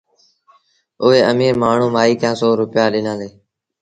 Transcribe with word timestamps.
اُئي 1.03 1.19
اميٚر 1.31 1.53
مآڻهوٚٚݩ 1.61 1.93
مآئيٚ 1.95 2.19
کي 2.21 2.29
سو 2.39 2.47
روپيآ 2.61 2.85
ڏنآݩدي 2.93 3.29